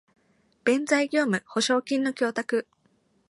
[0.63, 2.67] 弁済業務保証金の供託